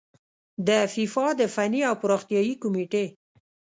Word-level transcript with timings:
د 0.67 0.69
فیفا 0.93 1.27
د 1.39 1.41
فني 1.53 1.81
او 1.89 1.95
پراختیايي 2.01 2.53
کميټې 2.63 3.05